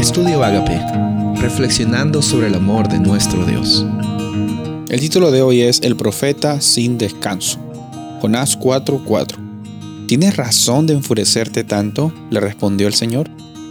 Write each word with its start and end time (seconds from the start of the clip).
Estudio 0.00 0.42
Agape, 0.42 0.80
reflexionando 1.42 2.22
sobre 2.22 2.46
el 2.46 2.54
amor 2.54 2.88
de 2.88 2.98
nuestro 2.98 3.44
Dios. 3.44 3.84
El 4.88 4.98
título 4.98 5.30
de 5.30 5.42
hoy 5.42 5.60
es 5.60 5.82
El 5.82 5.94
profeta 5.94 6.62
sin 6.62 6.96
descanso. 6.96 7.58
Jonás 8.22 8.58
4:4. 8.58 9.36
¿Tienes 10.08 10.38
razón 10.38 10.86
de 10.86 10.94
enfurecerte 10.94 11.64
tanto? 11.64 12.14
le 12.30 12.40
respondió 12.40 12.86
el 12.86 12.94
Señor. 12.94 13.28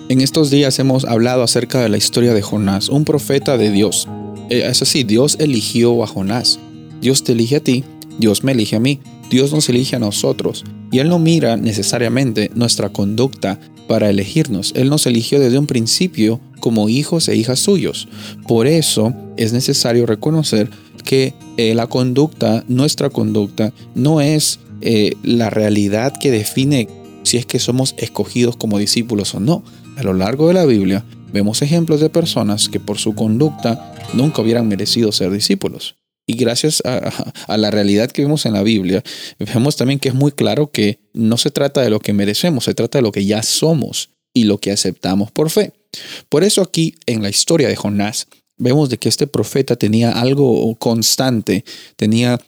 En 0.07 0.21
estos 0.21 0.51
días 0.51 0.77
hemos 0.77 1.03
hablado 1.03 1.41
acerca 1.41 1.81
de 1.81 1.89
la 1.89 1.97
historia 1.97 2.35
de 2.35 2.43
Jonás, 2.43 2.89
un 2.89 3.05
profeta 3.05 3.57
de 3.57 3.71
Dios. 3.71 4.07
Eh, 4.51 4.67
es 4.69 4.83
así, 4.83 5.03
Dios 5.03 5.35
eligió 5.39 6.03
a 6.03 6.07
Jonás. 6.07 6.59
Dios 7.01 7.23
te 7.23 7.31
elige 7.31 7.55
a 7.55 7.63
ti, 7.63 7.83
Dios 8.19 8.43
me 8.43 8.51
elige 8.51 8.75
a 8.75 8.79
mí, 8.79 9.01
Dios 9.31 9.51
nos 9.51 9.67
elige 9.67 9.95
a 9.95 9.99
nosotros. 9.99 10.63
Y 10.91 10.99
Él 10.99 11.09
no 11.09 11.19
mira 11.19 11.57
necesariamente 11.57 12.51
nuestra 12.55 12.89
conducta 12.89 13.59
para 13.87 14.09
elegirnos. 14.09 14.71
Él 14.75 14.89
nos 14.89 15.05
eligió 15.07 15.39
desde 15.39 15.57
un 15.57 15.67
principio 15.67 16.39
como 16.59 16.89
hijos 16.89 17.27
e 17.27 17.35
hijas 17.35 17.59
suyos. 17.59 18.07
Por 18.47 18.67
eso 18.67 19.13
es 19.37 19.53
necesario 19.53 20.05
reconocer 20.05 20.69
que 21.03 21.33
eh, 21.57 21.73
la 21.73 21.87
conducta, 21.87 22.63
nuestra 22.67 23.09
conducta, 23.09 23.73
no 23.95 24.21
es 24.21 24.59
eh, 24.81 25.13
la 25.23 25.49
realidad 25.49 26.13
que 26.19 26.31
define 26.31 26.87
si 27.23 27.37
es 27.37 27.45
que 27.45 27.59
somos 27.59 27.95
escogidos 27.97 28.55
como 28.55 28.77
discípulos 28.77 29.33
o 29.35 29.39
no. 29.39 29.63
A 29.97 30.03
lo 30.03 30.13
largo 30.13 30.47
de 30.47 30.53
la 30.53 30.65
Biblia 30.65 31.03
vemos 31.33 31.61
ejemplos 31.61 31.99
de 31.99 32.09
personas 32.09 32.69
que 32.69 32.79
por 32.79 32.97
su 32.97 33.15
conducta 33.15 33.93
nunca 34.13 34.41
hubieran 34.41 34.67
merecido 34.67 35.11
ser 35.11 35.31
discípulos. 35.31 35.98
Y 36.29 36.33
gracias 36.33 36.83
a, 36.85 37.57
la 37.57 37.71
realidad 37.71 38.11
que 38.11 38.21
vemos 38.21 38.45
en 38.45 38.53
la 38.53 38.61
Biblia, 38.61 39.01
vemos 39.39 39.77
también 39.77 39.97
que 39.97 40.09
es 40.09 40.13
muy 40.13 40.31
claro 40.31 40.69
que 40.69 40.99
no 41.11 41.37
se 41.37 41.49
trata 41.49 41.81
de 41.81 41.89
lo 41.89 41.99
que 42.01 42.13
merecemos, 42.13 42.65
se 42.65 42.75
trata 42.75 42.99
de 42.99 43.01
lo 43.01 43.11
que 43.11 43.25
ya 43.25 43.41
somos 43.41 44.11
y 44.31 44.43
lo 44.43 44.59
que 44.59 44.69
aceptamos 44.69 45.31
por 45.31 45.49
fe. 45.49 45.73
Por 46.29 46.43
eso 46.43 46.61
aquí 46.61 46.93
en 47.07 47.23
la 47.23 47.31
historia 47.31 47.67
de 47.67 47.75
Jonás 47.75 48.27
vemos 48.57 48.91
de 48.91 48.99
que 48.99 49.09
este 49.09 49.25
profeta 49.25 49.75
tenía 49.75 50.11
algo 50.11 50.75
constante, 50.75 51.65
tenía 51.95 52.39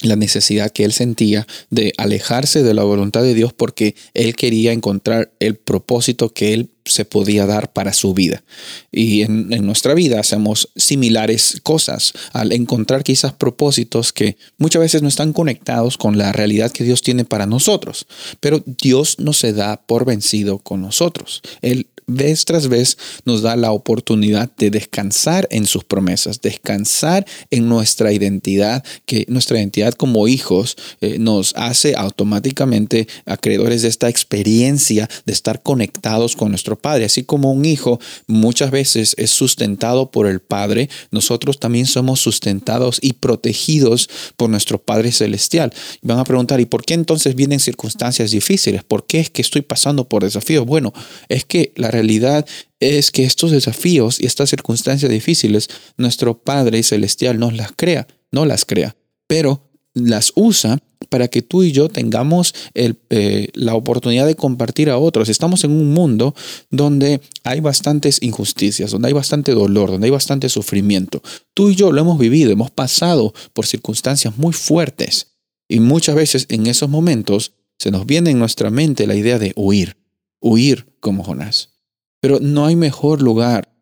la 0.00 0.14
necesidad 0.14 0.70
que 0.70 0.84
él 0.84 0.92
sentía 0.92 1.46
de 1.70 1.92
alejarse 1.96 2.62
de 2.62 2.74
la 2.74 2.84
voluntad 2.84 3.22
de 3.22 3.34
Dios 3.34 3.52
porque 3.52 3.96
él 4.14 4.36
quería 4.36 4.72
encontrar 4.72 5.32
el 5.40 5.56
propósito 5.56 6.32
que 6.32 6.54
él 6.54 6.70
se 6.84 7.04
podía 7.04 7.46
dar 7.46 7.72
para 7.72 7.92
su 7.92 8.14
vida. 8.14 8.44
Y 8.92 9.22
en, 9.22 9.48
nuestra 9.66 9.94
vida 9.94 10.20
hacemos 10.20 10.70
similares 10.76 11.58
cosas 11.62 12.12
al 12.32 12.52
encontrar 12.52 13.02
quizás 13.02 13.32
propósitos 13.32 14.12
que 14.12 14.36
muchas 14.56 14.80
veces 14.80 15.02
no 15.02 15.08
están 15.08 15.32
conectados 15.32 15.98
con 15.98 16.16
la 16.16 16.32
realidad 16.32 16.70
que 16.70 16.84
Dios 16.84 17.02
tiene 17.02 17.24
para 17.24 17.46
nosotros. 17.46 18.06
Pero 18.40 18.62
Dios 18.64 19.16
no 19.18 19.32
se 19.32 19.52
da 19.52 19.82
por 19.84 20.04
vencido 20.04 20.58
con 20.58 20.80
nosotros. 20.80 21.42
Él 21.60 21.88
vez 22.08 22.44
tras 22.44 22.66
vez 22.66 22.98
nos 23.24 23.42
da 23.42 23.54
la 23.54 23.70
oportunidad 23.70 24.50
de 24.56 24.70
descansar 24.70 25.46
en 25.50 25.66
sus 25.66 25.84
promesas, 25.84 26.40
descansar 26.40 27.24
en 27.50 27.68
nuestra 27.68 28.12
identidad, 28.12 28.82
que 29.06 29.26
nuestra 29.28 29.58
identidad 29.58 29.94
como 29.94 30.26
hijos 30.26 30.76
eh, 31.00 31.18
nos 31.18 31.54
hace 31.54 31.94
automáticamente 31.94 33.06
acreedores 33.26 33.82
de 33.82 33.88
esta 33.88 34.08
experiencia 34.08 35.08
de 35.26 35.32
estar 35.32 35.62
conectados 35.62 36.34
con 36.34 36.50
nuestro 36.50 36.76
Padre. 36.76 37.04
Así 37.04 37.22
como 37.22 37.52
un 37.52 37.64
hijo 37.64 38.00
muchas 38.26 38.70
veces 38.70 39.14
es 39.18 39.30
sustentado 39.30 40.10
por 40.10 40.26
el 40.26 40.40
Padre, 40.40 40.88
nosotros 41.10 41.60
también 41.60 41.86
somos 41.86 42.20
sustentados 42.20 42.98
y 43.02 43.12
protegidos 43.12 44.08
por 44.36 44.48
nuestro 44.48 44.78
Padre 44.78 45.12
Celestial. 45.12 45.72
Van 46.02 46.18
a 46.18 46.24
preguntar, 46.24 46.60
¿y 46.60 46.66
por 46.66 46.84
qué 46.84 46.94
entonces 46.94 47.34
vienen 47.34 47.60
circunstancias 47.60 48.30
difíciles? 48.30 48.82
¿Por 48.82 49.06
qué 49.06 49.20
es 49.20 49.30
que 49.30 49.42
estoy 49.42 49.62
pasando 49.62 50.08
por 50.08 50.24
desafíos? 50.24 50.64
Bueno, 50.64 50.94
es 51.28 51.44
que 51.44 51.72
la 51.76 51.90
realidad 51.98 52.46
es 52.80 53.10
que 53.10 53.24
estos 53.24 53.50
desafíos 53.50 54.20
y 54.20 54.26
estas 54.26 54.50
circunstancias 54.50 55.10
difíciles, 55.10 55.68
nuestro 55.96 56.42
Padre 56.42 56.82
Celestial 56.82 57.38
nos 57.38 57.54
las 57.54 57.72
crea, 57.74 58.06
no 58.30 58.46
las 58.46 58.64
crea, 58.64 58.96
pero 59.26 59.68
las 59.94 60.32
usa 60.36 60.78
para 61.08 61.28
que 61.28 61.42
tú 61.42 61.62
y 61.62 61.72
yo 61.72 61.88
tengamos 61.88 62.54
eh, 62.74 63.48
la 63.54 63.74
oportunidad 63.74 64.26
de 64.26 64.34
compartir 64.34 64.90
a 64.90 64.98
otros. 64.98 65.28
Estamos 65.28 65.64
en 65.64 65.70
un 65.70 65.92
mundo 65.92 66.34
donde 66.70 67.20
hay 67.44 67.60
bastantes 67.60 68.18
injusticias, 68.22 68.90
donde 68.90 69.08
hay 69.08 69.14
bastante 69.14 69.52
dolor, 69.52 69.90
donde 69.90 70.06
hay 70.06 70.10
bastante 70.10 70.48
sufrimiento. 70.48 71.22
Tú 71.54 71.70
y 71.70 71.76
yo 71.76 71.92
lo 71.92 72.00
hemos 72.00 72.18
vivido, 72.18 72.50
hemos 72.50 72.70
pasado 72.70 73.32
por 73.52 73.66
circunstancias 73.66 74.36
muy 74.36 74.52
fuertes 74.52 75.38
y 75.68 75.80
muchas 75.80 76.14
veces 76.14 76.46
en 76.48 76.66
esos 76.66 76.88
momentos 76.88 77.52
se 77.78 77.90
nos 77.90 78.06
viene 78.06 78.30
en 78.30 78.38
nuestra 78.38 78.70
mente 78.70 79.06
la 79.06 79.14
idea 79.14 79.38
de 79.38 79.52
huir, 79.56 79.96
huir 80.40 80.86
como 81.00 81.24
Jonás. 81.24 81.77
Pero 82.20 82.38
no 82.40 82.66
hay 82.66 82.76
mejor 82.76 83.22
lugar 83.22 83.72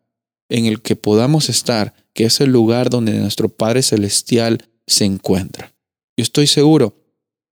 en 0.49 0.65
el 0.65 0.81
que 0.81 0.95
podamos 0.95 1.49
estar 1.49 1.93
que 2.13 2.25
es 2.25 2.41
el 2.41 2.51
lugar 2.51 2.89
donde 2.89 3.13
nuestro 3.13 3.47
Padre 3.47 3.83
Celestial 3.83 4.67
se 4.87 5.05
encuentra. 5.05 5.75
Yo 6.17 6.23
estoy 6.23 6.47
seguro 6.47 6.95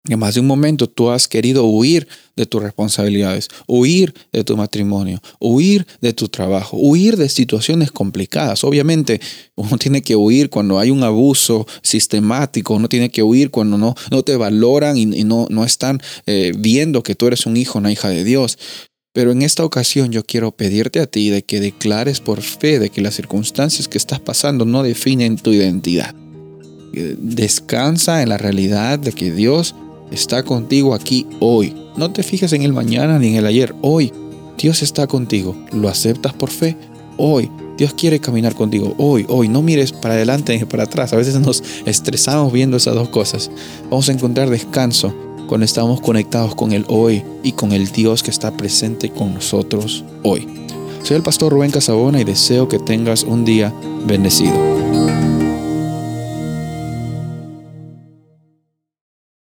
que 0.04 0.18
más 0.18 0.36
de 0.36 0.40
un 0.40 0.48
momento 0.48 0.88
tú 0.88 1.10
has 1.10 1.28
querido 1.28 1.66
huir 1.66 2.08
de 2.36 2.46
tus 2.46 2.62
responsabilidades, 2.62 3.50
huir 3.68 4.14
de 4.32 4.44
tu 4.44 4.56
matrimonio, 4.58 5.22
huir 5.40 5.86
de 6.02 6.14
tu 6.14 6.30
trabajo, 6.30 6.78
huir 6.78 7.18
de 7.18 7.30
situaciones 7.30 7.92
complicadas. 7.92 8.64
Obviamente 8.64 9.20
uno 9.56 9.78
tiene 9.78 10.02
que 10.02 10.16
huir 10.16 10.50
cuando 10.50 10.80
hay 10.80 10.90
un 10.92 11.04
abuso 11.04 11.68
sistemático, 11.82 12.76
uno 12.76 12.90
tiene 12.90 13.10
que 13.10 13.24
huir 13.24 13.52
cuando 13.52 13.78
no, 13.78 13.96
no 14.12 14.24
te 14.24 14.36
valoran 14.36 14.98
y, 14.98 15.06
no, 15.06 15.48
no 15.50 15.64
están 15.64 16.02
eh, 16.26 16.54
viendo 16.58 17.04
que 17.04 17.16
tú 17.16 17.28
eres 17.28 17.46
un 17.46 17.58
hijo, 17.58 17.80
una 17.80 17.92
hija 17.92 18.10
de 18.10 18.24
Dios. 18.24 18.58
Pero 19.16 19.32
en 19.32 19.44
esta 19.44 19.64
ocasión 19.64 20.12
yo 20.12 20.26
quiero 20.26 20.52
pedirte 20.52 21.00
a 21.00 21.08
ti 21.08 21.30
de 21.30 21.42
que 21.42 21.62
declares 21.62 22.20
por 22.20 22.42
fe 22.42 22.80
de 22.80 22.90
que 22.90 23.00
las 23.00 23.16
circunstancias 23.16 23.88
que 23.88 23.98
estás 23.98 24.20
pasando 24.20 24.66
no 24.66 24.84
definen 24.84 25.38
tu 25.38 25.54
identidad. 25.54 26.14
Descansa 26.92 28.22
en 28.22 28.28
la 28.28 28.38
realidad 28.38 29.00
de 29.00 29.14
que 29.14 29.32
Dios 29.32 29.74
está 30.12 30.44
contigo 30.44 30.94
aquí 30.94 31.26
hoy. 31.40 31.74
No 31.96 32.12
te 32.12 32.24
fijes 32.24 32.52
en 32.52 32.64
el 32.64 32.74
mañana 32.74 33.18
ni 33.18 33.30
en 33.30 33.36
el 33.36 33.46
ayer, 33.46 33.74
hoy. 33.82 34.12
Dios 34.58 34.84
está 34.84 35.08
contigo. 35.08 35.56
¿Lo 35.72 35.88
aceptas 35.88 36.34
por 36.34 36.50
fe? 36.50 36.76
Hoy. 37.16 37.50
Dios 37.78 37.94
quiere 37.94 38.20
caminar 38.20 38.54
contigo 38.54 38.96
hoy, 38.98 39.26
hoy. 39.30 39.48
No 39.48 39.62
mires 39.62 39.94
para 39.94 40.16
adelante 40.16 40.58
ni 40.58 40.66
para 40.66 40.84
atrás. 40.84 41.14
A 41.14 41.18
veces 41.18 41.40
nos 41.40 41.64
estresamos 41.86 42.52
viendo 42.52 42.76
esas 42.76 42.96
dos 42.96 43.08
cosas. 43.08 43.50
Vamos 43.90 44.10
a 44.10 44.12
encontrar 44.12 44.50
descanso 44.50 45.16
cuando 45.48 45.66
estamos 45.66 46.02
conectados 46.02 46.56
con 46.56 46.72
el 46.72 46.86
hoy 46.88 47.24
y 47.44 47.54
con 47.54 47.72
el 47.72 47.92
Dios 47.92 48.24
que 48.24 48.32
está 48.32 48.52
presente 48.52 49.10
con 49.10 49.34
nosotros 49.34 50.04
hoy. 50.24 50.48
Soy 51.04 51.18
el 51.18 51.24
pastor 51.24 51.54
Rubén 51.54 51.72
Casabona 51.72 52.20
y 52.20 52.24
deseo 52.24 52.68
que 52.68 52.80
tengas 52.80 53.24
un 53.24 53.46
día 53.46 53.74
bendecido. 54.08 54.85